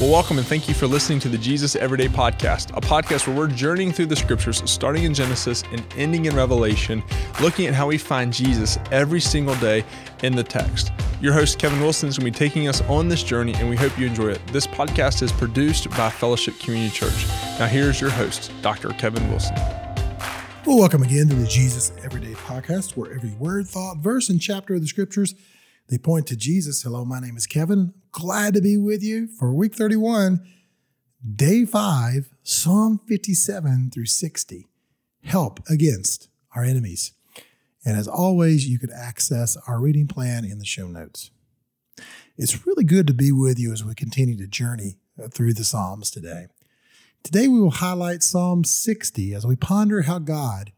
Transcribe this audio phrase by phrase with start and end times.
[0.00, 3.36] Well, welcome and thank you for listening to the Jesus Everyday Podcast, a podcast where
[3.36, 7.02] we're journeying through the scriptures, starting in Genesis and ending in Revelation,
[7.42, 9.84] looking at how we find Jesus every single day
[10.22, 10.92] in the text.
[11.20, 13.74] Your host, Kevin Wilson, is going to be taking us on this journey, and we
[13.74, 14.40] hope you enjoy it.
[14.52, 17.26] This podcast is produced by Fellowship Community Church.
[17.58, 18.90] Now, here's your host, Dr.
[18.90, 19.56] Kevin Wilson.
[20.64, 24.76] Well, welcome again to the Jesus Everyday Podcast, where every word, thought, verse, and chapter
[24.76, 25.34] of the scriptures
[25.88, 26.82] they point to Jesus.
[26.82, 27.94] Hello, my name is Kevin.
[28.12, 30.40] Glad to be with you for week 31,
[31.34, 34.66] day 5, Psalm 57 through 60.
[35.24, 37.12] Help against our enemies.
[37.84, 41.30] And as always, you can access our reading plan in the show notes.
[42.36, 45.64] It's really good to be with you as we continue to journey uh, through the
[45.64, 46.46] Psalms today.
[47.22, 50.72] Today, we will highlight Psalm 60 as we ponder how God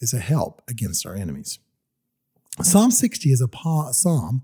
[0.00, 1.58] is a help against our enemies.
[2.62, 3.48] Psalm 60 is a
[3.92, 4.42] psalm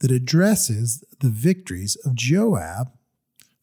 [0.00, 2.92] that addresses the victories of Joab,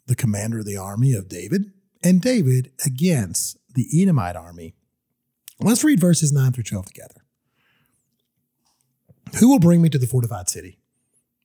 [0.05, 1.71] the commander of the army of David,
[2.03, 4.75] and David against the Edomite army.
[5.59, 7.25] Let's read verses 9 through 12 together.
[9.39, 10.79] Who will bring me to the fortified city?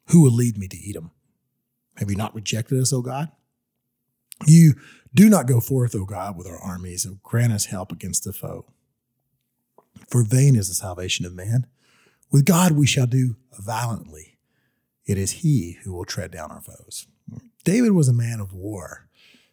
[0.09, 1.13] Who will lead me to Edom?
[1.97, 3.31] Have you not rejected us, O God?
[4.47, 4.75] You
[5.15, 8.33] do not go forth, O God, with our armies, and grant us help against the
[8.33, 8.67] foe.
[10.09, 11.67] For vain is the salvation of man
[12.31, 14.39] with God we shall do valiantly.
[15.07, 17.07] It is He who will tread down our foes.
[17.65, 19.09] David was a man of war.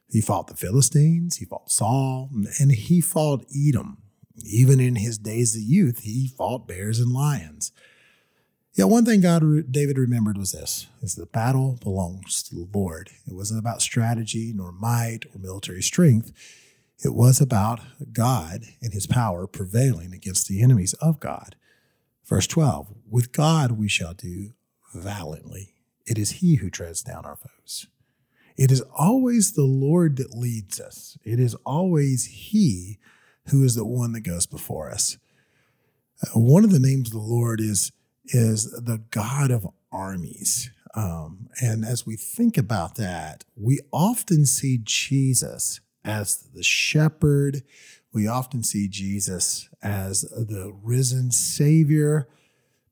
[0.09, 3.97] He fought the Philistines, he fought Saul, and he fought Edom.
[4.45, 7.71] Even in his days of youth, he fought bears and lions.
[8.73, 13.09] Yeah, one thing God David remembered was this: is the battle belongs to the Lord.
[13.25, 16.31] It wasn't about strategy, nor might, or military strength.
[17.03, 17.79] It was about
[18.13, 21.55] God and His power prevailing against the enemies of God.
[22.27, 24.51] Verse 12 With God we shall do
[24.93, 25.73] valiantly.
[26.05, 27.87] It is He who treads down our foes.
[28.55, 32.97] It is always the Lord that leads us, it is always He
[33.49, 35.17] who is the one that goes before us.
[36.21, 37.91] Uh, one of the names of the Lord is,
[38.25, 40.69] is the God of armies.
[40.95, 47.61] Um, and as we think about that, we often see Jesus as the shepherd
[48.13, 52.27] we often see Jesus as the risen Savior,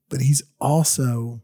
[0.10, 1.42] but he's also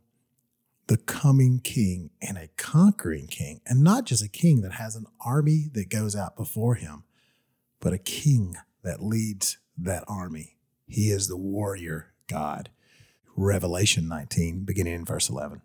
[0.88, 5.06] the coming king and a conquering king, and not just a king that has an
[5.26, 7.04] army that goes out before him,
[7.80, 10.58] but a king that leads that army.
[10.88, 12.70] He is the warrior God.
[13.38, 15.62] Revelation 19, beginning in verse 11.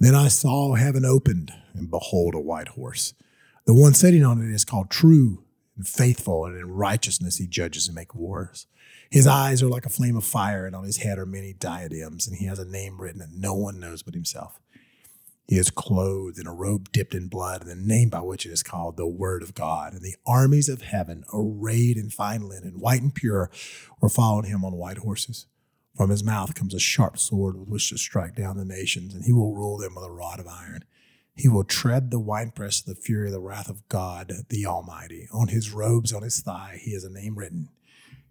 [0.00, 3.14] Then I saw heaven opened, and behold, a white horse.
[3.66, 5.43] The one sitting on it is called True
[5.76, 8.66] and faithful, and in righteousness he judges and makes wars.
[9.10, 12.26] His eyes are like a flame of fire, and on his head are many diadems,
[12.26, 14.60] and he has a name written that no one knows but himself.
[15.46, 18.50] He is clothed in a robe dipped in blood, and the name by which it
[18.50, 19.92] is called the Word of God.
[19.92, 23.50] And the armies of heaven, arrayed in fine linen, white and pure,
[24.00, 25.46] were following him on white horses.
[25.96, 29.24] From his mouth comes a sharp sword with which to strike down the nations, and
[29.24, 30.84] he will rule them with a rod of iron.
[31.34, 35.28] He will tread the winepress of the fury of the wrath of God, the Almighty.
[35.32, 37.70] On his robes, on his thigh, he has a name written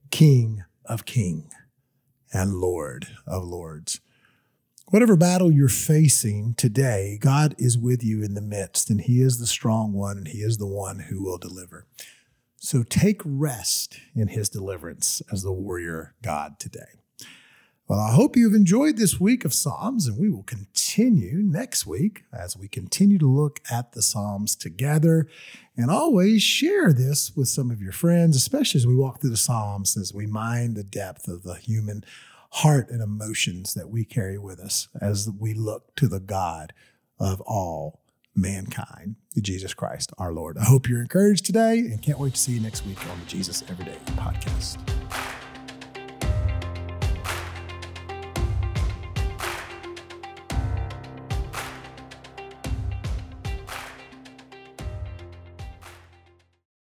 [0.10, 1.50] King of King
[2.32, 4.00] and Lord of Lords.
[4.90, 9.40] Whatever battle you're facing today, God is with you in the midst, and He is
[9.40, 11.88] the strong one, and He is the one who will deliver.
[12.58, 17.02] So take rest in His deliverance as the warrior God today.
[17.94, 22.24] Well, I hope you've enjoyed this week of Psalms, and we will continue next week
[22.34, 25.28] as we continue to look at the Psalms together.
[25.78, 29.38] And always share this with some of your friends, especially as we walk through the
[29.38, 32.04] Psalms, as we mind the depth of the human
[32.54, 36.74] heart and emotions that we carry with us as we look to the God
[37.20, 38.02] of all
[38.36, 40.58] mankind, Jesus Christ, our Lord.
[40.58, 43.26] I hope you're encouraged today and can't wait to see you next week on the
[43.28, 44.80] Jesus Everyday podcast.